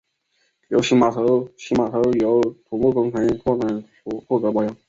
[0.81, 1.47] 此码头
[2.21, 4.75] 由土木工程拓展署负责保养。